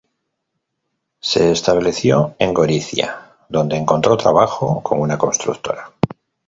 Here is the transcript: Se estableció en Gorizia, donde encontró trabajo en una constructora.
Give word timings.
Se 1.19 1.51
estableció 1.51 2.33
en 2.39 2.55
Gorizia, 2.55 3.35
donde 3.49 3.77
encontró 3.77 4.17
trabajo 4.17 4.81
en 4.91 4.99
una 4.99 5.19
constructora. 5.19 5.91